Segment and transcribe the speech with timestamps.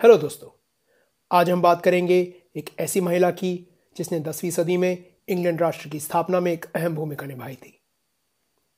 [0.00, 0.48] Hello दोस्तों,
[1.30, 6.00] आज हम बात करेंगे एक ऐसी महिला की जिसने दसवीं सदी में इंग्लैंड राष्ट्र की
[6.00, 7.82] स्थापना में एक अहम भूमिका निभाई थी।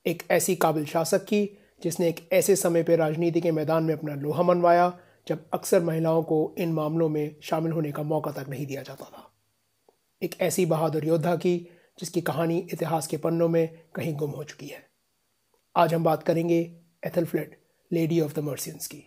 [0.07, 4.15] एक ऐसी काबिल शासक की जिसने एक ऐसे समय पर राजनीति के मैदान में अपना
[4.15, 4.99] लोहा मनवाया
[5.29, 9.05] जब अक्सर महिलाओं को इन मामलों में शामिल होने का मौका तक नहीं दिया जाता
[9.05, 9.31] था।
[10.23, 11.57] एक ऐसी बहादुर योद्धा की
[12.01, 14.85] जिसकी कहानी इतिहास के पन्नों में कहीं गुम हो चुकी है।
[15.77, 16.61] आज हम बात करेंगे
[17.07, 17.57] Aethelflaed
[17.91, 19.03] lady of the Mercians की।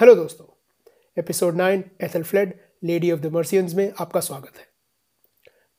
[0.00, 0.46] हेलो दोस्तों,
[1.18, 4.66] episode nine Aethelflaed lady of the Mercians में आपका स्वागत है।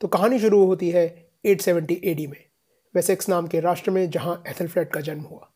[0.00, 2.44] तो कहानी शुरू होती है 870 एडी में,
[2.94, 5.52] वेसेक्स नाम के राष्ट्र में जहाँ एथलफ्लेड का जन्म हुआ।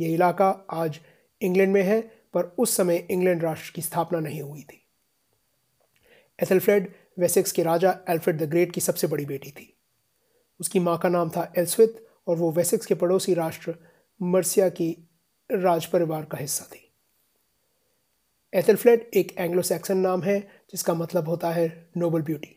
[0.00, 1.00] ये इलाका आज
[1.42, 2.00] इंग्लैंड में है,
[2.34, 4.86] पर उस समय इंग्लैंड राष्ट्र की स्थापना नहीं हुई थी।
[6.42, 9.76] एथलफ्लेड वेसेक्स के राजा एल्फ्रेड द ग्रेट की सबसे बड़ी बेटी थी।
[10.60, 11.88] उसकी माँ का नाम था एल्सविथ,
[12.28, 13.74] और वो वेसेक्स के पड़ोसी राष्ट्र
[14.22, 15.08] मर्सिया की
[15.52, 16.85] राज परिवार का हिस्सा थी।
[18.56, 20.38] एथलफ्लेड एक एंग्लो सैक्सन नाम है,
[20.70, 22.54] जिसका मतलब होता है नोबल ब्यूटी।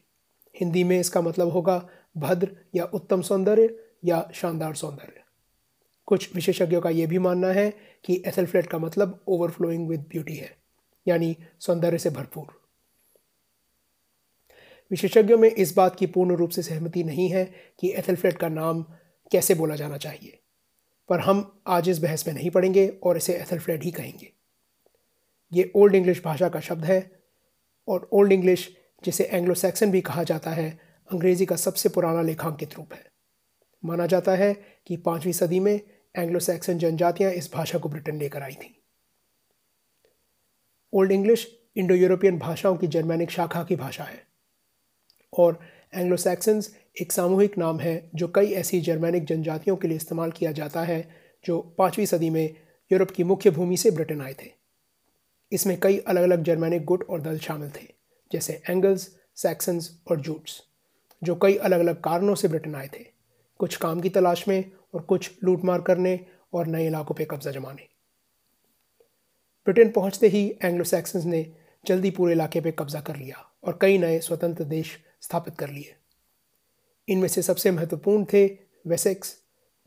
[0.55, 1.75] हिंदी में इसका मतलब होगा
[2.17, 3.69] भद्र या उत्तम सौंदर्य
[4.05, 5.23] या शानदार सौंदर्य।
[6.07, 7.69] कुछ विशेषज्ञों का यह भी मानना है
[8.05, 10.55] कि एथलफ्लेड का मतलब ओवरफ्लोइंग विद ब्यूटी है,
[11.05, 12.47] यानी सौंदर्य से भरपूर।
[14.91, 17.45] विशेषज्ञों में इस बात की पूर्ण रूप से सहमति नहीं है
[17.79, 18.83] कि एथलफ्लेड का नाम
[19.31, 20.39] कैसे बोला जाना चाहिए,
[21.09, 24.33] पर हम आज इस बहस में नहीं पढ़ेंगे और इसे एथलफ्लेड ही कहेंगे।
[25.51, 26.99] ये ओल्ड इंग्लिश भाषा का शब्द है
[27.87, 28.69] और ओल्ड इंग्लिश
[29.03, 30.69] जिसे एंग्लो सैक्सन भी कहा जाता है,
[31.09, 33.03] अंग्रेज़ी का सबसे पुराना लेखांकित रूप है।
[33.83, 34.53] माना जाता है
[34.87, 35.79] कि पाँचवीं सदी में
[36.15, 38.73] एंग्लो सैक्सन जनजातियाँ इस भाषा को ब्रिटेन लेकर आई थीं।
[40.93, 44.21] ओल्ड इंग्लिश इंडो यूरोपियन भाषाओं की जर्मैनिक शाखा की भाषा है
[45.33, 45.59] और
[45.93, 50.51] एंग्लो सैक्सन्स एक सामूहिक नाम है जो कई ऐसी जर्मैनिक जनजातियों के लिए इस्तेमाल किया
[50.51, 51.01] जाता है
[51.45, 52.55] जो पाँचवीं सदी में
[52.91, 54.58] यूरोप की मुख्य भूमि से ब्रिटेन आए थे।
[55.51, 57.87] इसमें कई अलग अलग जर्मैनिक गुट और दल शामिल थे,
[58.31, 60.63] जैसे एंगल्स, सैक्सन्स और जूट्स,
[61.23, 63.05] जो कई अलग अलग कारणों से ब्रिटेन आए थे।
[63.59, 67.87] कुछ काम की तलाश में और कुछ लूटमार करने और नए इलाकों पर कब्जा जमाने।
[69.65, 71.55] ब्रिटेन पहुँचते ही एंग्लो सैक्सन्स ने
[71.85, 75.95] जल्दी पूरे इलाके पर कब्जा कर लिया और कई नए स्वतंत्र देश स्थापित कर लिए।
[77.07, 78.45] इनमें से सबसे महत्वपूर्ण थे
[78.87, 79.35] वेसेक्स,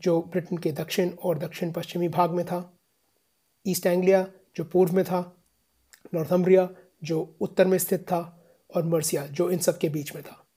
[0.01, 2.79] जो ब्रिटेन के दक्षिण और दक्षिण पश्चिमी भाग में था,
[3.67, 5.42] ईस्ट एंग्लिया, जो पूर्व में था
[6.15, 6.69] नॉर्थम्ब्रिया,
[7.03, 8.39] जो उत्तर में स्थित था,
[8.75, 10.47] और मर्सिया, जो इन सब के बीच में था।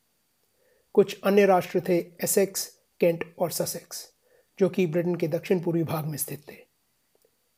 [0.93, 4.13] कुछ अन्य राष्ट्र थे एसेक्स, केंट और ससेक्स,
[4.59, 6.57] जो कि ब्रिटेन के दक्षिण पूर्वी भाग में स्थित थे।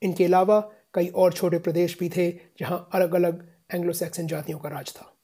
[0.02, 4.68] इनके अलावा कई और छोटे प्रदेश भी थे, जहाँ अलग अलग एंग्लो सैक्सन जातियों का
[4.68, 5.14] राज था।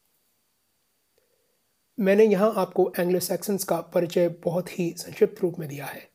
[2.00, 6.10] मैंने यहाँ आपको एंग्लो सैक्सन्स का परिचय बहुत ही संक्षिप्त रूप में दिया है।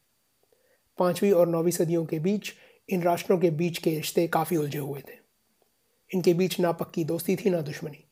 [0.97, 2.53] पाँचवीं और नौवीं सदियों के बीच
[2.89, 5.19] इन राष्ट्रों के बीच के रिश्ते काफ़ी उलझे हुए थे।
[6.11, 8.03] इनके बीच ना पक्की दोस्ती थी, ना दुश्मनी।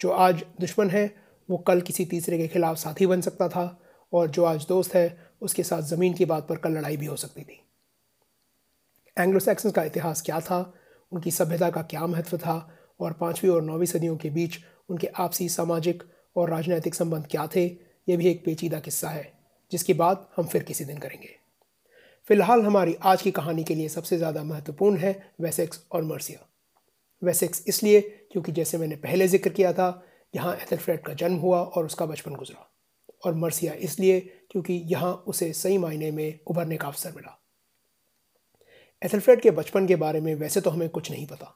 [0.00, 1.14] जो आज दुश्मन है,
[1.48, 3.80] वो कल किसी तीसरे के खिलाफ साथी बन सकता था
[4.12, 7.16] और जो आज दोस्त है, उसके साथ ज़मीन की बात पर कल लड़ाई भी हो
[7.16, 7.60] सकती थी।
[9.16, 10.74] एंग्लो सैक्सन का इतिहास क्या था?
[11.12, 12.56] उनकी सभ्यता का क्या महत्व था?
[13.00, 14.58] और पाँचवीं और नौवीं सदियों के बीच
[14.88, 16.02] उनके आपसी सामाजिक
[16.36, 17.66] और राजनैतिक संबंध क्या थे?
[18.08, 19.32] ये भी एक पेचीदा किस्सा है,
[19.72, 21.34] जिसकी बात हम फिर किसी दिन करेंगे।
[22.28, 26.46] फ़िलहाल हमारी आज की कहानी के लिए सबसे ज़्यादा महत्वपूर्ण है वेसेक्स और मर्सिया।
[27.24, 28.00] वेसेक्स इसलिए,
[28.32, 30.02] क्योंकि जैसे मैंने पहले ज़िक्र किया था,
[30.34, 32.70] यहाँ एथलफ्रेड का जन्म हुआ और उसका बचपन गुजरा।
[33.24, 34.20] और मर्सिया इसलिए,
[34.50, 37.40] क्योंकि यहाँ उसे सही मायने में उभरने का अवसर मिला।
[39.02, 41.46] एथलफ्रेड के बचपन के बारे में वैसे तो हमें कुछ नहीं पता,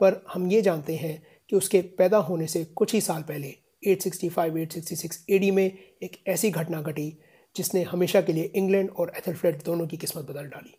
[0.00, 3.54] पर हम ये जानते हैं कि उसके पैदा होने से कुछ ही साल पहले
[3.86, 5.64] 865-866 एडी में
[6.02, 7.10] एक ऐसी घटना घटी,
[7.56, 10.74] जिसने हमेशा के लिए इंग्लैंड और एथलफ्रेड दोनों की किस्मत बदल डाली।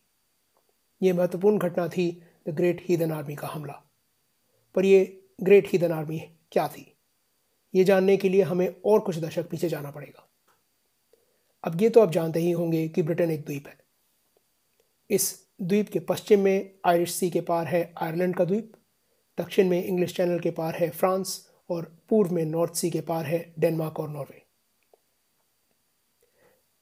[1.01, 2.09] ये महत्वपूर्ण घटना थी
[2.47, 3.81] द ग्रेट हीदन आर्मी का हमला।
[4.75, 6.19] पर ये ग्रेट हीदन आर्मी
[6.51, 6.97] क्या थी?
[7.75, 10.27] ये जानने के लिए हमें और कुछ दशक पीछे जाना पड़ेगा।
[11.63, 13.77] अब ये तो आप जानते ही होंगे कि ब्रिटेन एक द्वीप है।
[15.09, 18.71] इस द्वीप के पश्चिम में आयरिश सी के पार है आयरलैंड का द्वीप,
[19.37, 23.25] दक्षिण में इंग्लिश चैनल के पार है फ्रांस और पूर्व में नॉर्थ सी के पार
[23.25, 24.41] है डेनमार्क और नॉर्वे।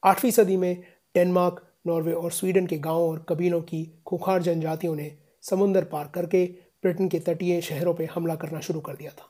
[0.04, 0.84] आठवीं सदी में
[1.16, 6.46] डेनमार्क, नॉर्वे और स्वीडन के गाँवों और कबीलों की खुखार जनजातियों ने समुंदर पार करके
[6.84, 9.30] ब्रिटेन के तटीय शहरों पर हमला करना शुरू कर दिया था।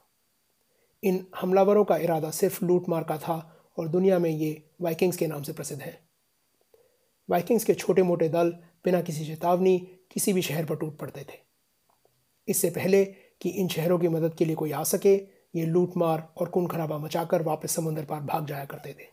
[1.04, 3.38] इन हमलावरों का इरादा सिर्फ़ लूट मार का था
[3.78, 6.00] और दुनिया में ये वाइकिंग्स के नाम से प्रसिद्ध है।
[7.30, 8.50] वाइकिंग्स के छोटे मोटे दल
[8.86, 9.78] बिना किसी चेतावनी
[10.12, 11.38] किसी भी शहर पर टूट पड़ते थे।
[12.48, 13.06] इससे पहले
[13.42, 15.16] कि इन शहरों की मदद के लिए कोई आ सके,
[15.56, 19.12] ये लूट मार और खून खराबा मचाकर वापस समुद्र पार भाग जाया करते थे।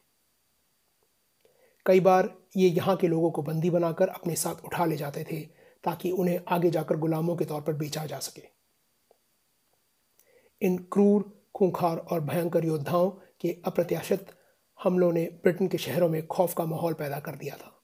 [1.87, 5.60] कई बार ये यहाँ के लोगों को बंदी बनाकर अपने साथ उठा ले जाते थे
[5.85, 8.43] ताकि उन्हें आगे जाकर गुलामों के तौर पर बेचा जा सके।
[10.63, 11.23] इन क्रूर,
[11.55, 13.11] खूंखार और भयंकर योद्धाओं
[13.41, 14.27] के अप्रत्याशित
[14.81, 17.77] हमलों ने ब्रिटेन के शहरों में खौफ का माहौल पैदा कर दिया था।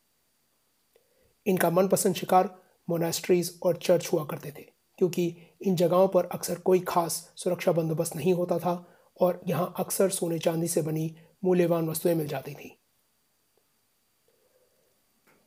[1.46, 2.50] इनका मनपसंद शिकार
[2.88, 4.62] मोनास्ट्रीज और चर्च हुआ करते थे,
[4.98, 8.74] क्योंकि इन जगहों पर अक्सर कोई खास सुरक्षा बंदोबस्त नहीं होता था
[9.20, 11.14] और यहाँ अक्सर सोने चांदी से बनी
[11.44, 12.76] मूल्यवान वस्तुएँ मिल जाती थी।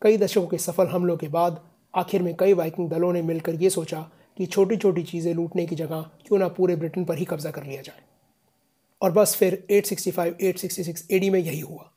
[0.02, 1.62] कई दशकों के सफल हमलों के बाद
[1.94, 4.02] आखिर में कई वाइकिंग दलों ने मिलकर ये सोचा
[4.38, 7.64] कि छोटी छोटी चीज़ें लूटने की जगह क्यों ना पूरे ब्रिटेन पर ही कब्जा कर
[7.64, 8.04] लिया जाए।
[9.02, 11.92] और बस फिर 865 866 एडी में यही हुआ।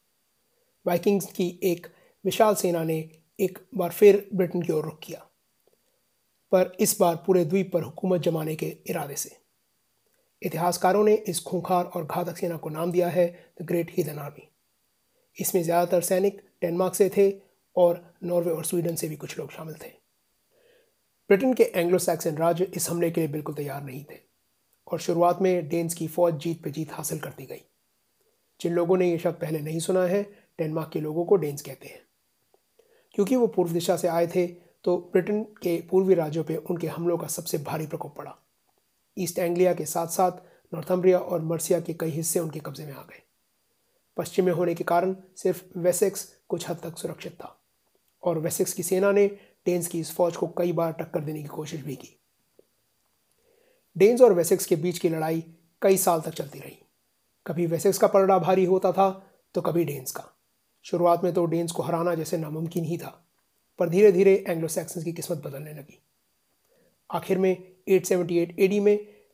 [0.87, 1.87] वाइकिंग्स की एक
[2.25, 2.99] विशाल सेना ने
[3.39, 5.19] एक बार फिर ब्रिटेन की ओर रुख किया।
[6.53, 9.31] पर इस बार पूरे द्वीप पर हुकूमत जमाने के इरादे से।
[10.43, 13.27] इतिहासकारों ने इस खूंखार और घातक सेना को नाम दिया है
[13.61, 14.49] द ग्रेट हीदन आर्मी
[15.37, 17.31] इसमें ज़्यादातर सैनिक डेनमार्क से थे
[17.77, 19.89] और नॉर्वे और स्वीडन से भी कुछ लोग शामिल थे।
[21.29, 24.19] ब्रिटेन के एंग्लो सैक्सन राज्य इस हमले के लिए बिल्कुल तैयार नहीं थे
[24.93, 27.63] और शुरुआत में डेन्स की फौज जीत पे जीत हासिल करती गई।
[28.61, 30.23] जिन लोगों ने यह शब्द पहले नहीं सुना है,
[30.59, 32.03] डेनमार्क के लोगों को डेन्स कहते हैं।
[33.13, 34.47] क्योंकि वो पूर्व दिशा से आए थे
[34.85, 38.39] तो ब्रिटेन के पूर्वी राज्यों पर उनके हमलों का सबसे भारी प्रकोप पड़ा।
[39.19, 40.33] ईस्ट एंग्लिया के साथ साथ
[40.75, 43.23] नॉर्थम्ब्रिया और मर्सिया के कई हिस्से उनके कब्जे में आ गए।
[44.17, 47.62] पश्चिम में होने के कारण सिर्फ़ वेसेक्स कुछ हद तक सुरक्षित था।
[48.23, 49.27] और वेसेक्स की सेना ने
[49.67, 52.17] डेन्स की इस फौज को कई बार टक्कर देने की कोशिश भी की।
[53.97, 55.45] डेन्स और वेसेक्स के बीच की लड़ाई
[55.83, 56.79] कई साल तक चलती रही।
[57.47, 59.11] कभी वेसेक्स का पलड़ा भारी होता था
[59.55, 60.25] तो कभी डेन्स का।
[60.85, 63.19] शुरुआत में तो डेन्स को हराना जैसे नामुमकिन ही था,
[63.79, 65.99] पर धीरे धीरे एंग्लो सैक्सन की किस्मत बदलने लगी।
[67.11, 67.57] आखिर में
[67.89, 68.93] 878 एडी में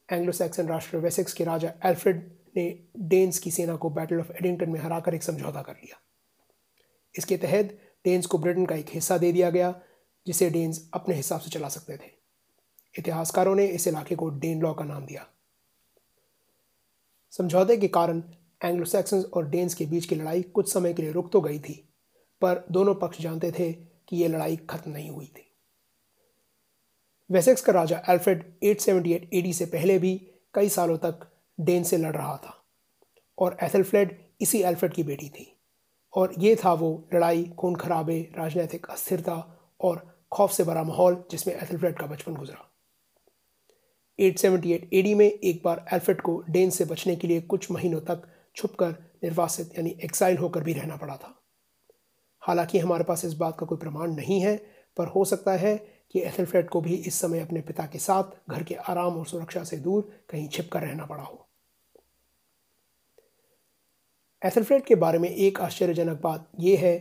[0.08, 2.19] एंग्लो सैक्सन राष्ट्र वेसेक्स के राजा एल्फ्रेड
[2.56, 2.67] ने
[2.99, 6.00] डेन्स की सेना को बैटल ऑफ़ एडिंगटन में हराकर एक समझौता कर लिया।
[7.14, 9.75] इसके तहत डेन्स को ब्रिटेन का एक हिस्सा दे दिया गया,
[10.27, 12.11] जिसे डेन्स अपने हिसाब से चला सकते थे।
[12.95, 15.27] इतिहासकारों ने इस इलाके को डेन लॉ का नाम दिया।
[17.33, 18.23] समझौते के कारण
[18.61, 21.59] एंग्लो सैक्सन्स और डेन्स के बीच की लड़ाई कुछ समय के लिए रुक तो गई
[21.59, 21.75] थी,
[22.43, 25.44] पर दोनों पक्ष जानते थे कि यह लड़ाई खत्म नहीं हुई थी।
[27.31, 30.17] वेसेक्स का राजा एल्फ्रेड 878 एडी से पहले भी
[30.55, 31.29] कई सालों तक
[31.59, 32.55] डेन से लड़ रहा था,
[33.39, 35.53] और एथलफ्लेड इसी एल्फ्रेड की बेटी थी।
[36.14, 41.55] और ये था वो लड़ाई, खून खराबे, राजनीतिक अस्थिरता और खौफ से भरा माहौल जिसमें
[41.55, 42.64] एथलफ्लेड का बचपन गुजरा।
[44.19, 48.22] 878 एडी में एक बार एल्फ्रेड को डेन से बचने के लिए कुछ महीनों तक
[48.56, 48.90] छुपकर
[49.25, 51.43] निर्वासित यानी एक्साइल होकर भी रहना पड़ा था।
[52.40, 54.56] हालाँकि हमारे पास इस बात का कोई प्रमाण नहीं है,
[54.96, 55.76] पर हो सकता है
[56.12, 59.64] कि एथलफ्रेड को भी इस समय अपने पिता के साथ घर के आराम और सुरक्षा
[59.64, 61.48] से दूर कहीं छिप कर रहना पड़ा हो।
[64.43, 66.96] एथलफ्रेड के बारे में एक आश्चर्यजनक बात यह है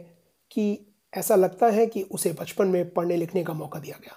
[0.52, 4.16] कि ऐसा लगता है कि उसे बचपन में पढ़ने लिखने का मौका दिया गया।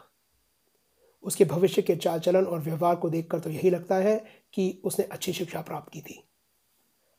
[1.25, 4.17] उसके भविष्य के चाल चलन और व्यवहार को देखकर तो यही लगता है
[4.55, 6.23] कि उसने अच्छी शिक्षा प्राप्त की थी।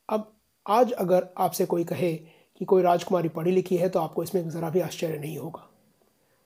[0.09, 0.31] अब
[0.65, 4.69] आज अगर आपसे कोई कहे कि कोई राजकुमारी पढ़ी लिखी है तो आपको इसमें ज़रा
[4.69, 5.67] भी आश्चर्य नहीं होगा।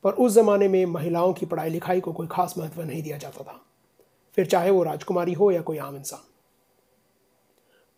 [0.03, 3.43] पर उस ज़माने में महिलाओं की पढ़ाई लिखाई को कोई खास महत्व नहीं दिया जाता
[3.43, 3.61] था।
[4.37, 6.31] फिर चाहे वो राजकुमारी हो या कोई आम इंसान।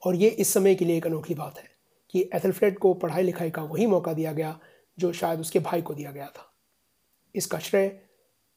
[0.06, 1.70] और ये इस समय के लिए एक अनोखी बात है
[2.10, 4.60] कि एथलफ्रेड को पढ़ाई लिखाई का वही मौका दिया गया
[5.00, 6.54] जो शायद उसके भाई को दिया गया था।
[7.36, 8.02] इसका श्रेय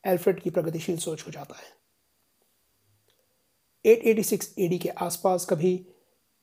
[0.04, 1.78] एल्फ्रेड की प्रगतिशील सोच हो जाता है।
[3.84, 5.86] 886 एडी के आसपास कभी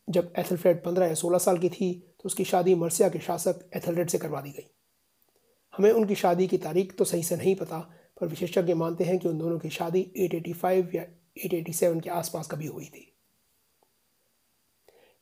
[0.09, 4.09] जब एथलफ्रेड 15 या 16 साल की थी तो उसकी शादी मर्सिया के शासक एथलरेड
[4.09, 4.67] से करवा दी गई।
[5.73, 7.79] हमें उनकी शादी की तारीख तो सही से नहीं पता,
[8.21, 11.05] पर विशेषज्ञ मानते हैं कि उन दोनों की शादी 885 या
[11.45, 13.16] 887 के आसपास कभी हुई थी।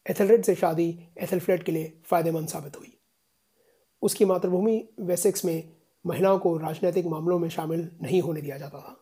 [0.06, 2.98] एथलरेड से शादी एथलफ्रेड के लिए फ़ायदेमंद साबित हुई।
[4.02, 5.72] उसकी मातृभूमि वेसेक्स में
[6.06, 8.96] महिलाओं को राजनीतिक मामलों में शामिल नहीं होने दिया जाता था,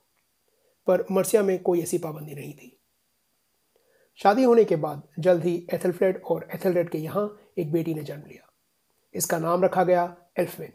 [0.88, 2.78] पर मर्सिया में कोई ऐसी पाबंदी नहीं थी।
[4.20, 7.26] शादी होने के बाद जल्द ही एथलफ्रेड और एथलरेड के यहाँ
[7.58, 8.50] एक बेटी ने जन्म लिया।
[9.16, 10.72] इसका नाम रखा गया एल्फविन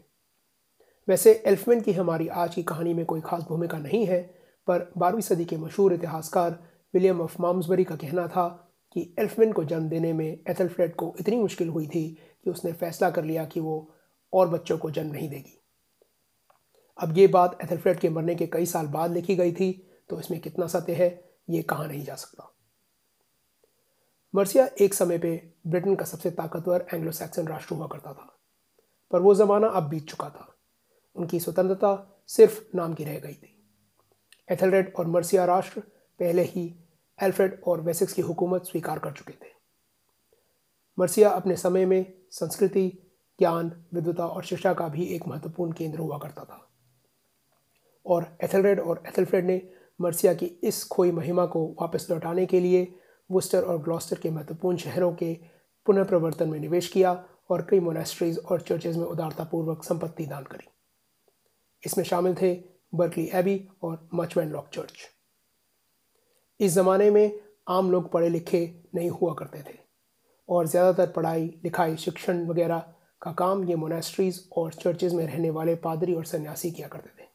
[1.07, 4.21] वैसे एल्फविन की हमारी आज की कहानी में कोई खास भूमिका नहीं है,
[4.67, 6.59] पर बारहवीं सदी के मशहूर इतिहासकार
[6.93, 11.37] विलियम ऑफ़ माम्सबरी का कहना था कि एल्फविन को जन्म देने में एथलफ्रेड को इतनी
[11.37, 12.07] मुश्किल हुई थी
[12.43, 13.95] कि उसने फैसला कर लिया कि वो
[14.33, 15.57] और बच्चों को जन्म नहीं देगी।
[16.97, 19.71] अब ये बात एथलफ्रेड के मरने के कई साल बाद लिखी गई थी
[20.09, 21.09] तो इसमें कितना सत्य है,
[21.49, 22.51] ये कहा नहीं जा सकता।
[24.33, 25.31] मर्सिया एक समय पे
[25.67, 28.35] ब्रिटेन का सबसे ताकतवर एंग्लो सैक्सन राष्ट्र हुआ करता था,
[29.11, 30.53] पर वो ज़माना अब बीत चुका था।
[31.15, 33.55] उनकी स्वतंत्रता सिर्फ़ नाम की रह गई थी।
[34.49, 35.79] एथलरेड और मर्सिया राष्ट्र
[36.19, 36.67] पहले ही
[37.23, 39.51] एल्फ्रेड और वेसेक्स की हुकूमत स्वीकार कर चुके थे।
[40.99, 42.89] मर्सिया अपने समय में संस्कृति,
[43.39, 46.65] ज्ञान, विद्वता और शिक्षा का भी एक महत्वपूर्ण केंद्र हुआ करता था।
[48.05, 49.69] और एथलरेड और एथलफ्रेड ने
[50.01, 52.95] मर्सिया की इस खोई महिमा को वापस लौटाने के लिए
[53.31, 55.33] वुस्टर और ग्लॉस्टर के महत्वपूर्ण शहरों के
[55.85, 60.67] पुनर्प्रवर्तन में निवेश किया और कई मोनेस्ट्रीज और चर्चेज में उदारतापूर्वक संपत्ति दान करी।
[61.85, 62.63] इसमें शामिल थे
[62.95, 64.93] बर्कली एबी और मचवैन लॉक चर्च
[66.59, 68.61] इस ज़माने में आम लोग पढ़े लिखे
[68.95, 69.77] नहीं हुआ करते थे।
[70.49, 72.83] और ज़्यादातर पढ़ाई, लिखाई, शिक्षण वगैरह
[73.21, 77.27] का काम ये मोनेस्ट्रीज और चर्चेज में रहने वाले पादरी और सन्यासी किया करते थे।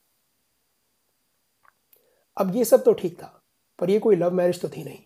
[2.37, 3.27] अब ये सब तो ठीक था,
[3.79, 4.99] पर यह कोई लव मैरिज तो थी नहीं।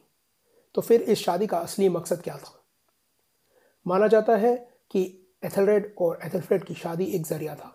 [0.75, 2.55] तो फिर इस शादी का असली मकसद क्या था?
[3.87, 4.55] माना जाता है
[4.91, 5.03] कि
[5.45, 7.75] एथलरेड और एथलफ्रेड की शादी एक ज़रिया था।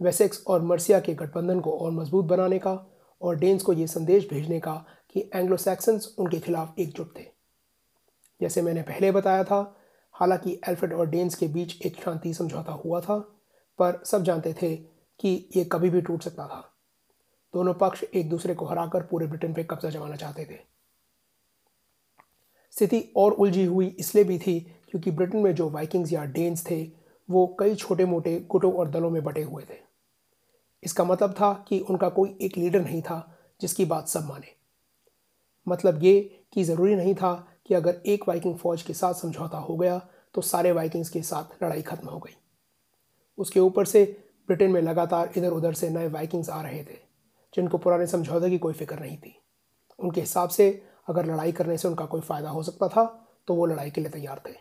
[0.00, 2.74] वेसेक्स और मर्सिया के गठबंधन को और मज़बूत बनाने का
[3.20, 7.24] और डेन्स को ये संदेश भेजने का कि एंग्लो सैक्सन्स उनके खिलाफ एकजुट थे।
[8.40, 9.76] जैसे मैंने पहले बताया था,
[10.12, 13.18] हालाँकि एल्फ्रेड और डेन्स के बीच एक शांति समझौता हुआ था,
[13.78, 14.76] पर सब जानते थे
[15.20, 16.70] कि ये कभी भी टूट सकता था।
[17.54, 20.74] दोनों पक्ष एक दूसरे को हराकर पूरे ब्रिटेन पर कब्जा जमाना चाहते थे।
[22.70, 26.90] स्थिति और उलझी हुई इसलिए भी थी क्योंकि ब्रिटेन में जो वाइकिंग्स या डेन्स थे,
[27.30, 29.76] वो कई छोटे मोटे गुटों और दलों में बटे हुए थे।
[30.84, 34.63] इसका मतलब था कि उनका कोई एक लीडर नहीं था, जिसकी बात सब माने।
[35.66, 36.20] मतलब ये
[36.52, 37.32] कि ज़रूरी नहीं था
[37.66, 39.98] कि अगर एक वाइकिंग फ़ौज के साथ समझौता हो गया
[40.34, 42.36] तो सारे वाइकिंग्स के साथ लड़ाई खत्म हो गई।
[43.38, 44.04] उसके ऊपर से
[44.48, 46.98] ब्रिटेन में लगातार इधर उधर से नए वाइकिंग्स आ रहे थे,
[47.54, 49.34] जिनको पुराने समझौते की कोई फ़िक्र नहीं थी।
[49.98, 50.68] उनके हिसाब से
[51.08, 53.04] अगर लड़ाई करने से उनका कोई फ़ायदा हो सकता था
[53.48, 54.52] तो वो लड़ाई के लिए तैयार थे।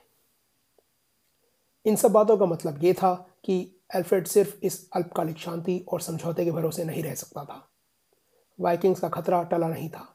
[1.86, 3.14] इन सब बातों का मतलब ये था
[3.46, 3.60] कि
[3.96, 7.68] एल्फ्रेड सिर्फ़ इस अल्पकालिक शांति और समझौते के भरोसे नहीं रह सकता था।
[8.60, 10.10] वाइकिंग्स का खतरा टला नहीं था।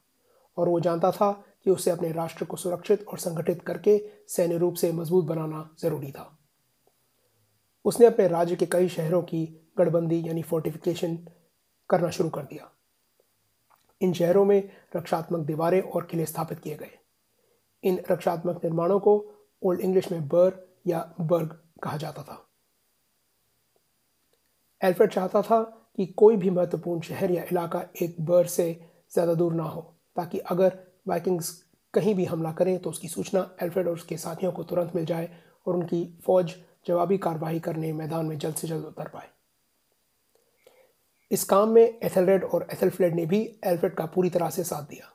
[0.58, 1.30] और वो जानता था
[1.64, 3.98] कि उसे अपने राष्ट्र को सुरक्षित और संगठित करके
[4.28, 6.34] सैन्य रूप से मज़बूत बनाना ज़रूरी था।
[7.84, 9.44] उसने अपने राज्य के कई शहरों की
[9.78, 11.16] गढ़बंदी यानी फोर्टिफिकेशन
[11.90, 12.70] करना शुरू कर दिया।
[14.00, 16.90] इन शहरों में रक्षात्मक दीवारें और किले स्थापित किए गए।
[17.82, 19.14] इन रक्षात्मक निर्माणों को
[19.62, 22.44] ओल्ड इंग्लिश में बर या बर्ग कहा जाता था।
[24.80, 25.60] एल्फ्रेड चाहता था
[25.96, 28.72] कि कोई भी महत्वपूर्ण शहर या इलाका एक बर से
[29.12, 31.50] ज़्यादा दूर ना हो। ताकि अगर वाइकिंग्स
[31.94, 35.28] कहीं भी हमला करें तो उसकी सूचना एल्फ्रेड और उसके साथियों को तुरंत मिल जाए
[35.66, 36.54] और उनकी फ़ौज
[36.86, 39.28] जवाबी कार्रवाई करने मैदान में जल्द से जल्द उतर पाए।
[41.30, 45.12] इस काम में एथलरेड और एथलफ्लेड ने भी एल्फ्रेड का पूरी तरह से साथ दिया।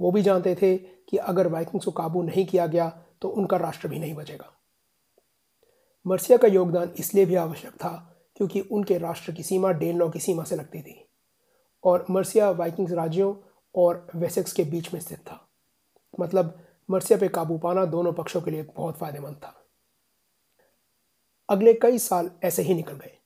[0.00, 2.88] वो भी जानते थे कि अगर वाइकिंग्स को काबू नहीं किया गया
[3.22, 4.52] तो उनका राष्ट्र भी नहीं बचेगा।
[6.06, 7.92] मर्सिया का योगदान इसलिए भी आवश्यक था
[8.36, 10.94] क्योंकि उनके राष्ट्र की सीमा डेनलॉ की सीमा से लगती थी
[11.84, 13.32] और मर्सिया वाइकिंग्स राज्यों
[13.74, 15.48] और वेसेक्स के बीच में स्थित था।
[16.20, 19.64] मतलब मर्सिया पे काबू पाना दोनों पक्षों के लिए बहुत फ़ायदेमंद था।
[21.48, 23.18] अगले कई साल ऐसे ही निकल गए।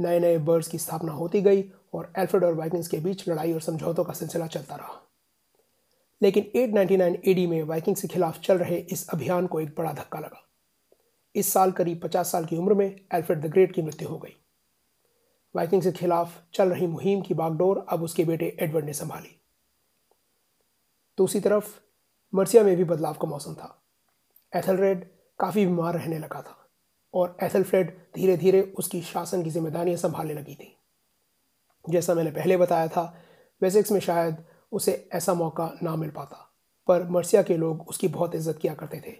[0.00, 3.60] नए नए बर्ड्स की स्थापना होती गई और एल्फ्रेड और वाइकिंग्स के बीच लड़ाई और
[3.60, 5.02] समझौतों का सिलसिला चलता रहा।
[6.22, 10.18] लेकिन 899 एडी में वाइकिंग्स के खिलाफ चल रहे इस अभियान को एक बड़ा धक्का
[10.18, 10.48] लगा।
[11.34, 14.36] इस साल करीब 50 साल की उम्र में एल्फ्रेड द ग्रेट की मृत्यु हो गई।
[15.56, 19.37] वाइकिंग्स के खिलाफ चल रही मुहिम की बागडोर अब उसके बेटे एडवर्ड ने संभाली।
[21.18, 21.74] दूसरी तरफ़
[22.32, 23.74] मर्सिया में भी बदलाव का मौसम था।
[24.52, 25.04] एथलरेड
[25.38, 26.56] काफ़ी बीमार रहने लगा था
[27.14, 30.74] और एथलफ्रेड धीरे धीरे उसकी शासन की जिम्मेदारियाँ संभालने लगी थी।
[31.84, 33.14] जैसा मैंने पहले बताया था,
[33.62, 36.36] वेसेक्स में शायद उसे ऐसा मौका ना मिल पाता,
[36.88, 39.16] पर मर्सिया के लोग उसकी बहुत इज़्ज़त किया करते थे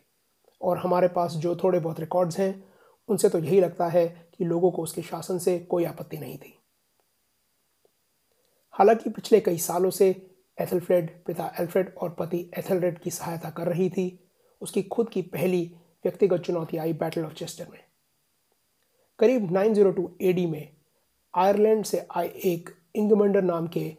[0.61, 2.65] और हमारे पास जो थोड़े बहुत रिकॉर्ड्स हैं,
[3.09, 4.07] उनसे तो यही लगता है
[4.39, 6.55] कि लोगों को उसके शासन से कोई आपत्ति नहीं थी।
[8.75, 10.13] हालाँकि पिछले कई सालों से
[10.61, 14.29] एथलफ्रेड, पिता एल्फ्रेड और पति एथलरेड की सहायता कर रही थी।
[14.61, 17.81] उसकी खुद की पहली व्यक्तिगत चुनौती आई बैटल ऑफ़ चेस्टर में।
[19.19, 20.77] करीब 902 एडी में
[21.35, 23.97] आयरलैंड से आए एक इंगमंडर नाम के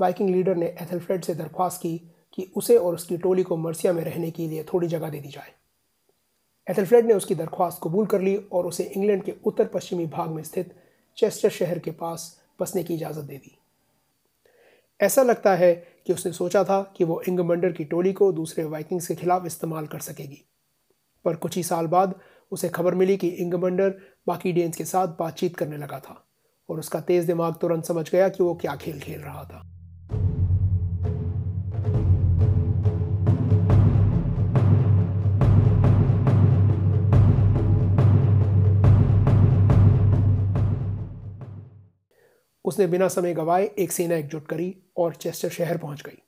[0.00, 1.98] वाइकिंग लीडर ने एथलफ्रेड से दरख्वास्त की
[2.32, 5.28] कि उसे और उसकी टोली को मर्सिया में रहने के लिए थोड़ी जगह दे दी
[5.28, 5.52] जाए।
[6.70, 10.42] एथलफ्रेड ने उसकी दरख्वास्त कबूल कर ली और उसे इंग्लैंड के उत्तर पश्चिमी भाग में
[10.42, 10.74] स्थित
[11.16, 13.58] चेस्टर शहर के पास बसने की इजाज़त दे दी।
[15.00, 19.08] ऐसा लगता है कि उसने सोचा था कि वो इंगमंडर की टोली को दूसरे वाइकिंग्स
[19.08, 20.48] के खिलाफ इस्तेमाल कर सकेगी।
[21.24, 22.14] पर कुछ ही साल बाद
[22.50, 23.94] उसे खबर मिली कि इंगमंडर
[24.26, 26.26] बाकी डेंस के साथ बातचीत करने लगा था
[26.70, 29.81] और उसका तेज़ दिमाग तुरंत समझ गया कि वो क्या खेल खेल रहा था।
[42.64, 46.18] उसने बिना समय गवाए एक सेना एकजुट करी और चेस्टर शहर पहुँच गई।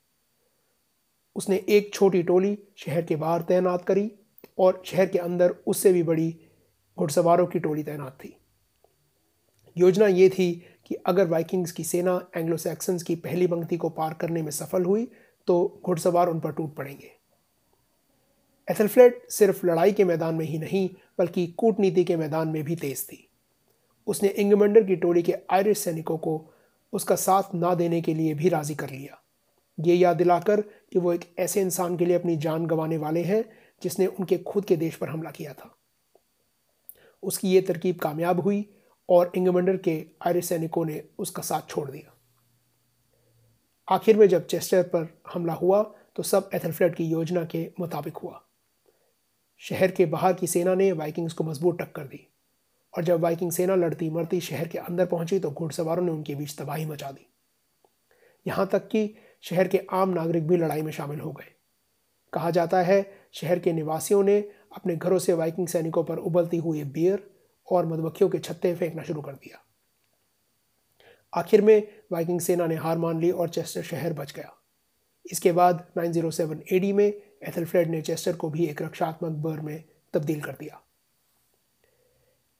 [1.35, 4.11] उसने एक छोटी टोली शहर के बाहर तैनात करी
[4.59, 6.29] और शहर के अंदर उससे भी बड़ी
[6.97, 8.35] घुड़सवारों की टोली तैनात थी।
[9.75, 10.51] योजना ये थी
[10.85, 14.83] कि अगर वाइकिंग्स की सेना एंग्लो सैक्सन्स की पहली पंक्ति को पार करने में सफल
[14.83, 15.07] हुई
[15.47, 17.11] तो घुड़सवार उन पर टूट पड़ेंगे।
[18.67, 20.89] एथलफ्लेट सिर्फ़ लड़ाई के मैदान में ही नहीं,
[21.19, 23.27] बल्कि कूटनीति के मैदान में भी तेज थी।
[24.07, 26.41] उसने इंगमंडर की टोली के आयरिश सैनिकों को
[26.93, 29.21] उसका साथ ना देने के लिए भी राज़ी कर लिया।
[29.77, 33.43] ये याद दिलाकर कि वो एक ऐसे इंसान के लिए अपनी जान गंवाने वाले हैं
[33.81, 35.75] जिसने उनके खुद के देश पर हमला किया था।
[37.23, 38.65] उसकी ये तरकीब कामयाब हुई
[39.09, 42.11] और इंगमंडर के आयरिश सैनिकों ने उसका साथ छोड़ दिया।
[43.87, 45.81] आखिर में जब चेस्टर पर हमला हुआ
[46.15, 48.41] तो सब एथलफ्लेट की योजना के मुताबिक हुआ।
[49.61, 52.27] शहर के बाहर की सेना ने वाइकिंग्स को मज़बूत टक्कर दी।
[52.97, 56.57] और जब वाइकिंग सेना लड़ती मरती शहर के अंदर पहुँची तो घुड़सवारों ने उनके बीच
[56.57, 57.27] तबाही मचा दी।
[58.47, 61.51] यहाँ तक कि शहर के आम नागरिक भी लड़ाई में शामिल हो गए।
[62.33, 64.39] कहा जाता है, शहर के निवासियों ने
[64.75, 67.31] अपने घरों से वाइकिंग सैनिकों पर उबलती हुई बियर
[67.71, 69.61] और मधुमक्खियों के छत्ते फेंकना शुरू कर दिया।
[71.33, 74.51] आखिर में वाइकिंग सेना ने हार मान ली और चेस्टर शहर बच गया।
[75.31, 79.83] इसके बाद 907 एडी में एथलफ्रेड ने चेस्टर को भी एक रक्षात्मक बर में
[80.13, 80.81] तब्दील कर दिया।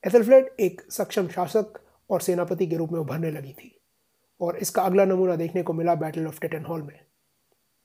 [0.05, 3.71] एथलफ्रेड एक सक्षम शासक और सेनापति के रूप में उभरने लगी थी,
[4.41, 6.99] और इसका अगला नमूना देखने को मिला बैटल ऑफ़ टेटन हॉल में।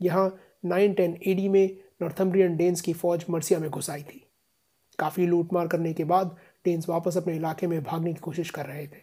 [0.00, 4.26] यहाँ नाइन टेन एडी में नॉर्थम्ब्रियन डेन्स की फौज मर्सिया में घुस आई थी।
[4.98, 8.86] काफ़ी लूटमार करने के बाद डेन्स वापस अपने इलाके में भागने की कोशिश कर रहे
[8.86, 9.02] थे।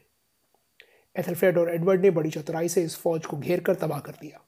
[1.16, 4.46] एथलफ्रेड और एडवर्ड ने बड़ी चतुराई से इस फौज को घेर कर तबाह कर दिया।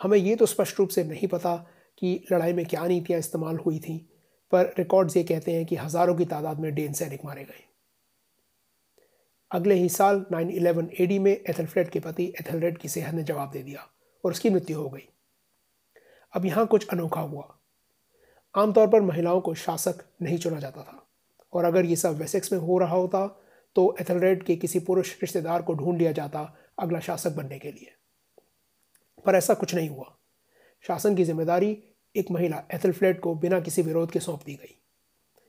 [0.00, 1.56] हमें ये तो स्पष्ट रूप से नहीं पता
[1.98, 4.06] कि लड़ाई में क्या नीतियाँ इस्तेमाल हुई थी
[4.52, 7.62] पर रिकॉर्ड्स ये कहते हैं कि हज़ारों की तादाद में डेन सैनिक मारे गए।
[9.50, 13.62] अगले ही साल 911 एडी में एथलफ्रेड के पति एथलरेड की सेहत ने जवाब दे
[13.62, 13.86] दिया
[14.24, 15.08] और उसकी मृत्यु हो गई।
[16.34, 17.44] अब यहाँ कुछ अनोखा हुआ।
[18.54, 21.06] आमतौर पर महिलाओं को शासक नहीं चुना जाता था।
[21.52, 23.26] और अगर ये सब वेसेक्स में हो रहा होता
[23.76, 26.40] तो एथलरेड के किसी पुरुष रिश्तेदार को ढूंढ लिया जाता
[26.78, 27.92] अगला शासक बनने के लिए।
[29.26, 30.14] पर ऐसा कुछ नहीं हुआ।
[30.84, 31.72] शासन की ज़िम्मेदारी
[32.14, 34.76] एक महिला एथलफ्लेट को बिना किसी विरोध के सौंप दी गई।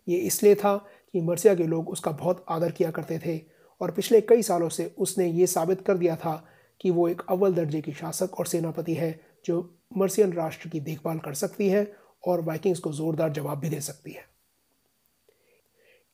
[0.08, 0.76] ये इसलिए था
[1.14, 3.40] कि मर्सिया के लोग उसका बहुत आदर किया करते थे
[3.82, 6.36] और पिछले कई सालों से उसने ये साबित कर दिया था
[6.82, 11.20] कि वो एक अव्वल दर्जे की शासक और सेनापति है, जो मर्सियन राष्ट्र की देखभाल
[11.20, 11.92] कर सकती है
[12.24, 14.26] और वाइकिंग्स को ज़ोरदार जवाब भी दे सकती है।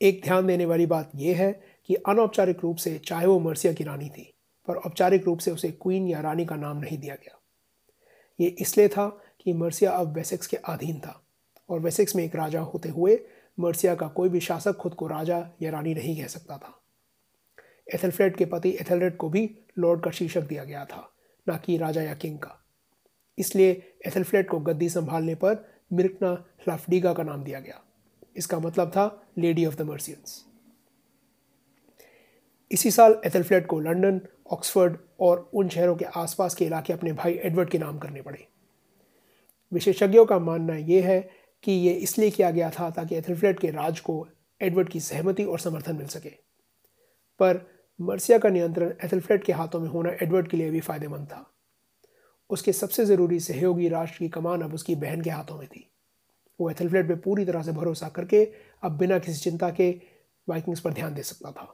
[0.01, 1.51] एक ध्यान देने वाली बात यह है
[1.89, 4.33] कि अनौपचारिक रूप से चाहे वो मर्सिया की रानी थी,
[4.67, 7.39] पर औपचारिक रूप से उसे क्वीन या रानी का नाम नहीं दिया गया।
[8.39, 9.07] ये इसलिए था
[9.47, 11.21] कि मर्सिया अब वेसेक्स के अधीन था
[11.69, 13.19] और वेसेक्स में एक राजा होते हुए
[13.59, 16.73] मर्सिया का कोई भी शासक खुद को राजा या रानी नहीं कह सकता था।
[17.93, 21.09] एथलफ्रेड के पति एथलरेड को भी लॉर्ड का शीर्षक दिया गया था,
[21.47, 22.51] ना कि राजा या किंग का।
[23.37, 23.69] इसलिए
[24.07, 26.31] एथलफ्रेड को गद्दी संभालने पर मिर्कना
[26.61, 27.81] ह्लाफ्डीगा का नाम दिया गया।
[28.37, 29.07] इसका मतलब था
[29.37, 30.43] लेडी ऑफ़ द मर्सियंस
[32.71, 37.39] इसी साल एथलफ्लेट को लंदन, ऑक्सफोर्ड और उन शहरों के आसपास के इलाके अपने भाई
[37.43, 38.47] एडवर्ड के नाम करने पड़े।
[39.71, 41.19] विशेषज्ञों का मानना यह है
[41.63, 44.27] कि ये इसलिए किया गया था ताकि एथलफ्लेट के राज को
[44.61, 46.29] एडवर्ड की सहमति और समर्थन मिल सके।
[47.39, 47.59] पर
[47.99, 51.45] मर्सिया का नियंत्रण एथलफ्लेट के हाथों में होना एडवर्ड के लिए भी फ़ायदेमंद था।
[52.49, 55.89] उसके सबसे ज़रूरी सहयोगी राष्ट्र की कमान अब उसकी बहन के हाथों में थी।
[56.59, 58.43] वो एथलफ्लेट पर पूरी तरह से भरोसा करके
[58.83, 59.89] अब बिना किसी चिंता के
[60.47, 61.73] वाइकिंग्स पर ध्यान दे सकता था।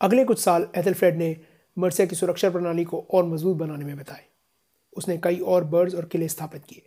[0.00, 1.36] अगले कुछ साल एथलफ्रेड ने
[1.76, 4.24] मर्सिया की सुरक्षा प्रणाली को और मज़बूत बनाने में बताए
[4.96, 6.82] उसने कई और बर्ड्स और किले स्थापित किए।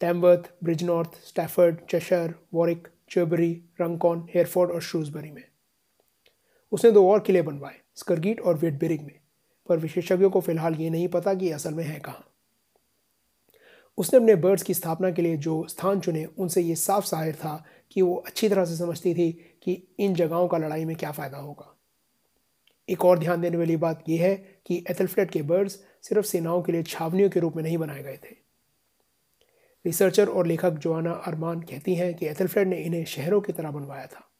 [0.00, 0.50] Tamworth
[0.84, 5.44] Bridgnorth Stafford Chester Warwick Chirbury Runcorn Hereford और श्रूजबरी में।
[6.72, 9.18] उसने दो और किले बनवाए स्कर्गीट और वेटबेरिग में,
[9.68, 12.28] पर विशेषज्ञों को फ़िलहाल ये नहीं पता कि असल में है कहाँ।
[13.98, 17.64] उसने अपने बर्ड्स की स्थापना के लिए जो स्थान चुने, उनसे ये साफ़ ज़ाहिर था
[17.90, 19.30] कि वो अच्छी तरह से समझती थी
[19.62, 21.68] कि इन जगहों का लड़ाई में क्या फ़ायदा होगा।
[22.88, 24.34] एक और ध्यान देने वाली बात यह है
[24.66, 28.16] कि एथलफ्लेट के बर्ड्स सिर्फ़ सेनाओं के लिए छावनियों के रूप में नहीं बनाए गए
[28.16, 28.42] थे।
[29.86, 34.06] रिसर्चर और लेखक जोआना अरमान कहती हैं कि एथलफ्रेड ने इन्हें शहरों की तरह बनवाया
[34.06, 34.30] था,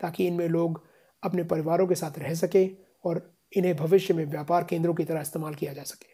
[0.00, 0.88] ताकि इनमें लोग
[1.22, 2.70] अपने परिवारों के साथ रह सके
[3.04, 6.12] और इन्हें भविष्य में व्यापार केंद्रों की तरह इस्तेमाल किया जा सके।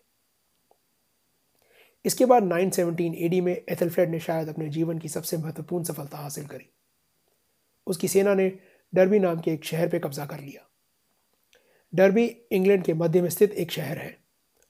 [2.04, 6.46] इसके बाद 917 एडी में एथलफ्रेड ने शायद अपने जीवन की सबसे महत्वपूर्ण सफलता हासिल
[6.46, 6.70] करी।
[7.86, 8.58] उसकी सेना ने
[8.94, 10.70] डरबी नाम के एक शहर पर कब्जा कर लिया।
[11.94, 14.27] डरबी, इंग्लैंड के मध्य में स्थित एक शहर है।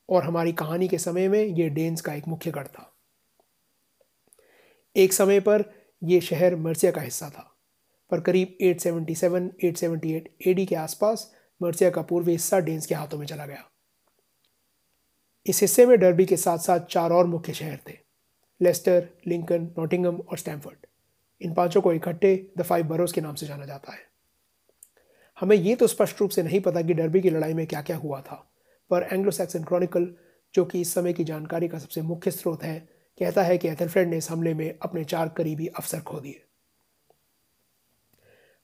[0.08, 2.96] और हमारी कहानी के समय में यह डेन्स का एक मुख्य गढ़ था।
[4.96, 5.64] एक समय पर
[6.04, 7.56] यह शहर मर्सिया का हिस्सा था,
[8.10, 13.26] पर करीब 877 878 एडी के आसपास मर्सिया का पूर्वी हिस्सा डेन्स के हाथों में
[13.26, 13.70] चला गया।
[15.46, 17.98] इस हिस्से में डर्बी के साथ साथ चार और मुख्य शहर थे,
[18.62, 20.86] लेस्टर, लिंकन, नॉटिंगम और स्टैमफर्ड।
[21.40, 24.06] इन पाँचों को इकट्ठे द फाइव बरोस के नाम से जाना जाता है।
[25.40, 27.96] हमें ये तो स्पष्ट रूप से नहीं पता कि डर्बी की लड़ाई में क्या क्या
[27.96, 28.50] हुआ था
[28.90, 30.14] पर एंग्लो सैक्सन क्रॉनिकल,
[30.55, 32.79] जो कि इस समय की जानकारी का सबसे मुख्य स्रोत है,
[33.18, 36.44] कहता है कि एथलफ्रेड ने इस हमले में अपने चार करीबी अफसर खो दिए।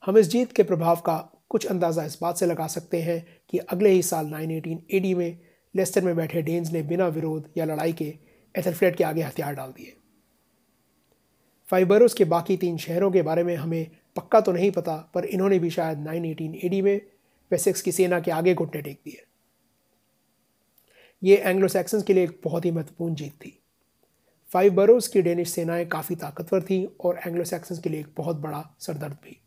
[0.03, 1.17] हम इस जीत के प्रभाव का
[1.49, 5.39] कुछ अंदाज़ा इस बात से लगा सकते हैं कि अगले ही साल 918 एडी में
[5.75, 8.13] लेस्टर में बैठे डेन्स ने बिना विरोध या लड़ाई के
[8.55, 9.95] एथलफ्रेड के आगे हथियार डाल दिए।
[11.69, 15.59] फाइबरोस के बाकी तीन शहरों के बारे में हमें पक्का तो नहीं पता, पर इन्होंने
[15.59, 17.01] भी शायद 918 एडी में
[17.51, 19.23] वेसेक्स की सेना के आगे घुटने टेक दिए।
[21.25, 23.63] ये एंग्लो सैक्सन्स के लिए एक बहुत ही महत्वपूर्ण जीत थी।
[24.53, 28.35] फाइव बरोज की डेनिश सेनाएँ काफ़ी ताकतवर थीं और एंग्लो सैक्सन्स के लिए एक बहुत
[28.35, 29.41] बड़ा सरदर्द भी।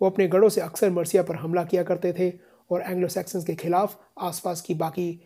[0.00, 2.32] वो अपने गढ़ों से अक्सर मर्सिया पर हमला किया करते थे
[2.70, 5.22] और एंग्लो सैक्सन्स के खिलाफ आसपास की बाकी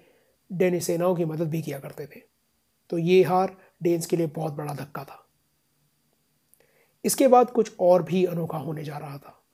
[0.53, 2.21] डेनिश सेनाओं की मदद भी किया करते थे।
[2.91, 5.29] तो ये हार डेन्स के लिए बहुत बड़ा धक्का था।
[7.05, 9.45] इसके बाद कुछ और भी अनोखा होने जा रहा था।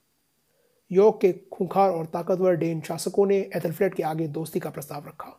[0.90, 5.38] योग के खूंखार और ताकतवर डेन शासकों ने एथलफ्लेट के आगे दोस्ती का प्रस्ताव रखा।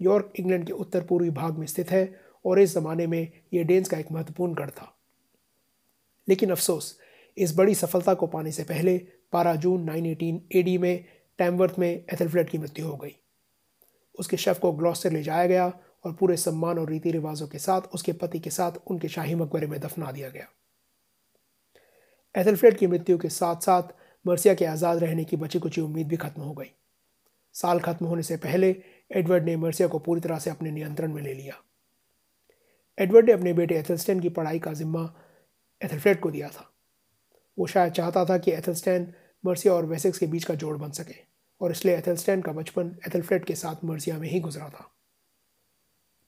[0.00, 3.88] यॉर्क इंग्लैंड के उत्तर पूर्वी भाग में स्थित है और इस ज़माने में यह डेन्स
[3.88, 4.94] का एक महत्वपूर्ण गढ़ था।
[6.28, 6.98] लेकिन अफसोस,
[7.36, 8.98] इस बड़ी सफलता को पाने से पहले
[9.32, 11.04] 12 जून 918 एडी में
[11.38, 13.16] टैमवर्थ में एथलफ्लेट की मृत्यु हो गई।
[14.18, 15.72] उसके शव को ग्लॉस्टर ले जाया गया
[16.04, 19.66] और पूरे सम्मान और रीति रिवाजों के साथ, उसके पति के साथ उनके शाही मकबरे
[19.66, 20.46] में दफना दिया गया।
[22.40, 23.82] एथलफ्लेट की मृत्यु के साथ साथ
[24.26, 26.70] मर्सिया के आज़ाद रहने की बची कुची उम्मीद भी खत्म हो गई।
[27.52, 31.22] साल खत्म होने से पहले एडवर्ड ने मर्सिया को पूरी तरह से अपने नियंत्रण में
[31.22, 31.62] ले लिया।
[32.98, 35.14] एडवर्ड ने अपने बेटे एथलस्टैन की पढ़ाई का जिम्मा
[35.84, 36.72] एथलफ्रेड को दिया था।
[37.58, 39.14] वो शायद चाहता था कि एथलस्टैन
[39.46, 41.14] मर्सिया और वेसेक्स के बीच का जोड़ बन सके,
[41.60, 44.90] और इसलिए एथलस्टैन का बचपन एथलफ्रेड के साथ मर्सिया में ही गुजरा था।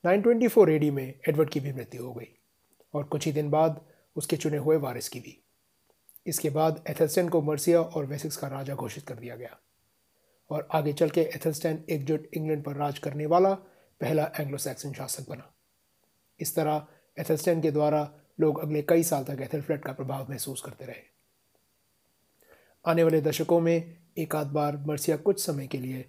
[0.05, 2.29] 924 एडी में एडवर्ड की भी मृत्यु हो गई,
[2.95, 3.81] और कुछ ही दिन बाद
[4.16, 5.45] उसके चुने हुए वारिस की भी।
[6.27, 9.59] इसके बाद एथलस्टैन को मर्सिया और वेसेक्स का राजा घोषित कर दिया गया।
[10.51, 13.55] और आगे चल के एथलस्टैन एकजुट इंग्लैंड पर राज करने वाला
[14.01, 15.53] पहला एंग्लो सैक्सन शासक बना।
[16.41, 16.87] इस तरह
[17.17, 18.09] एथलस्टैन के द्वारा
[18.41, 21.03] लोग अगले कई साल तक एथलफ्लेट का प्रभाव महसूस करते रहे।
[22.85, 26.05] आने वाले दशकों में एक आध बार मर्सिया कुछ समय के लिए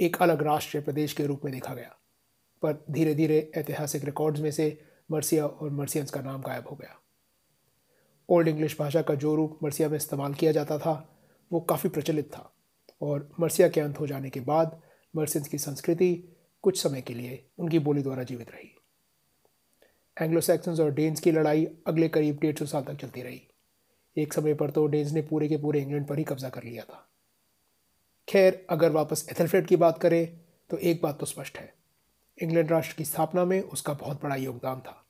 [0.00, 1.94] एक अलग राष्ट्रीय प्रदेश के रूप में देखा गया,
[2.62, 4.66] पर धीरे धीरे ऐतिहासिक रिकॉर्ड्स में से
[5.10, 6.98] मर्सिया और मर्सियंस का नाम गायब हो गया।
[8.28, 10.94] ओल्ड इंग्लिश भाषा का जो रूप मर्सिया में इस्तेमाल किया जाता था,
[11.50, 12.50] वो काफ़ी प्रचलित था।
[13.00, 14.80] और मर्सिया के अंत हो जाने के बाद
[15.14, 16.14] मर्सियंस की संस्कृति
[16.64, 18.70] कुछ समय के लिए उनकी बोली द्वारा जीवित रही।
[20.16, 23.40] एंग्लो सैक्सन्स और डेन्स की लड़ाई अगले करीब डेढ़ सौ साल तक चलती रही।
[24.16, 26.82] एक समय पर तो डेन्स ने पूरे के पूरे इंग्लैंड पर ही कब्जा कर लिया
[26.84, 27.08] था।
[28.28, 30.38] खैर, अगर वापस एथलफ्रेड की बात करें
[30.70, 31.72] तो एक बात तो स्पष्ट है।
[32.38, 35.04] इंग्लैंड राष्ट्र की स्थापना में उसका बहुत बड़ा योगदान था,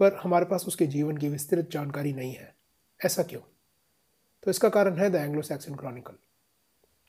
[0.00, 2.54] पर हमारे पास उसके जीवन की विस्तृत जानकारी नहीं है।
[3.00, 3.40] ऐसा क्यों?
[4.42, 6.16] तो इसका कारण है द एंग्लो सैक्सन क्रॉनिकल।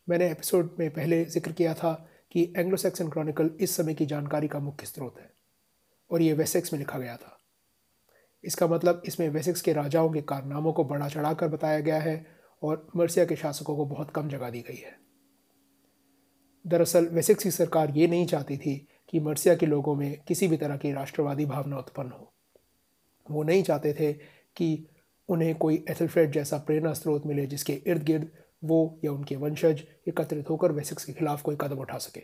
[0.07, 1.93] मैंने एपिसोड में पहले ज़िक्र किया था
[2.31, 5.31] कि एंग्लो सैक्सन क्रॉनिकल इस समय की जानकारी का मुख्य स्रोत है,
[6.11, 7.37] और ये वेसेक्स में लिखा गया था।
[8.43, 12.25] इसका मतलब इसमें वेसेक्स के राजाओं के कारनामों को बढ़ा चढ़ाकर बताया गया है,
[12.61, 14.95] और मर्सिया के शासकों को बहुत कम जगह दी गई है।
[16.65, 18.75] दरअसल वेसेक्स की सरकार ये नहीं चाहती थी
[19.09, 22.33] कि मर्सिया के लोगों में किसी भी तरह की राष्ट्रवादी भावना उत्पन्न हो।
[23.27, 24.13] वो नहीं चाहते थे
[24.57, 24.87] कि
[25.29, 28.31] उन्हें कोई एथलफ्रेड जैसा प्रेरणा स्रोत मिले जिसके इर्द गिर्द
[28.65, 32.21] वो या उनके वंशज एकत्रित होकर वेसेक्स के खिलाफ कोई कदम उठा सके।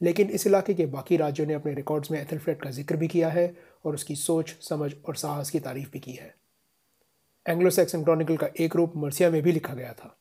[0.00, 3.28] लेकिन इस इलाके के बाकी राज्यों ने अपने रिकॉर्ड्स में एथलफ्रेड का ज़िक्र भी किया
[3.28, 6.34] है और उसकी सोच, समझ और साहस की तारीफ़ भी की है।
[7.46, 10.16] एंग्लो सैक्सन क्रॉनिकल का एक रूप मर्सिया में भी लिखा गया था।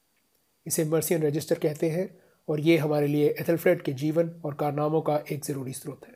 [0.65, 2.09] इसे मर्सियन रजिस्टर कहते हैं
[2.47, 6.13] और ये हमारे लिए एथलफ्रेड के जीवन और कारनामों का एक ज़रूरी स्रोत है।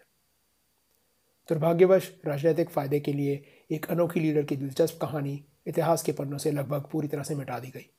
[1.50, 6.52] दुर्भाग्यवश, राजनीतिक फ़ायदे के लिए एक अनोखी लीडर की दिलचस्प कहानी इतिहास के पन्नों से
[6.52, 7.90] लगभग पूरी तरह से मिटा दी गई।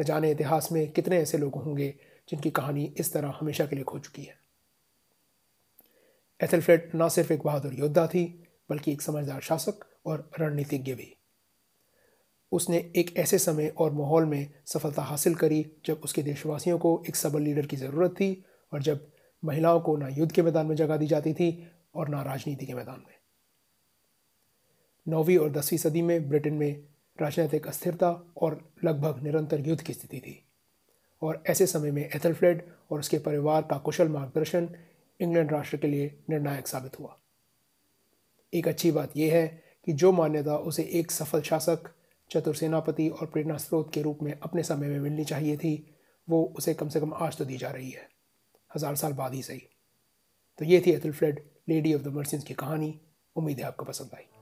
[0.00, 1.94] न जाने इतिहास में कितने ऐसे लोग होंगे
[2.28, 4.38] जिनकी कहानी इस तरह हमेशा के लिए खो चुकी है।
[6.42, 9.74] एथलफ्रेड न सिर्फ़ एक बहादुर योद्धा थी, बल्कि एक समझदार शासक
[10.06, 11.16] और रणनीतिज्ञ भी।
[12.52, 17.16] उसने एक ऐसे समय और माहौल में सफलता हासिल करी जब उसके देशवासियों को एक
[17.16, 19.12] सबल लीडर की ज़रूरत थी और जब
[19.44, 22.74] महिलाओं को ना युद्ध के मैदान में जगह दी जाती थी और ना राजनीति के
[22.74, 23.14] मैदान में।
[25.08, 26.84] नौवीं और दसवीं सदी में ब्रिटेन में
[27.18, 30.42] राजनीतिक अस्थिरता और लगभग निरंतर युद्ध की स्थिति थी।
[31.22, 34.68] और ऐसे समय में एथलफ्रेड और उसके परिवार का कुशल मार्गदर्शन
[35.20, 37.16] इंग्लैंड राष्ट्र के लिए निर्णायक साबित हुआ।
[38.52, 39.46] एक अच्छी बात यह है
[39.86, 41.90] कि जो मान्यता उसे एक सफल शासक,
[42.30, 45.96] चतुर सेनापति और प्रेरणा स्रोत के रूप में अपने समय में मिलनी चाहिए थी,
[46.28, 48.08] वो उसे कम से कम आज तो दी जा रही है।
[48.70, 49.62] हज़ार साल बाद ही सही।
[50.58, 53.00] तो ये थी Aethelflaed lady of the Mercians की कहानी।
[53.36, 54.41] उम्मीद है आपको पसंद आई।